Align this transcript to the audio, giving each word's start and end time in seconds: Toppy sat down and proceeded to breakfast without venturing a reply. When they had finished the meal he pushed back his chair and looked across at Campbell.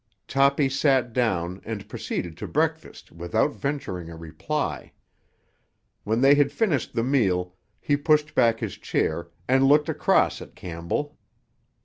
Toppy 0.27 0.67
sat 0.67 1.13
down 1.13 1.61
and 1.63 1.87
proceeded 1.87 2.35
to 2.37 2.47
breakfast 2.47 3.11
without 3.11 3.53
venturing 3.53 4.09
a 4.09 4.15
reply. 4.17 4.93
When 6.05 6.21
they 6.21 6.33
had 6.33 6.51
finished 6.51 6.95
the 6.95 7.03
meal 7.03 7.53
he 7.79 7.95
pushed 7.95 8.33
back 8.33 8.59
his 8.61 8.79
chair 8.79 9.27
and 9.47 9.67
looked 9.67 9.89
across 9.89 10.41
at 10.41 10.55
Campbell. 10.55 11.19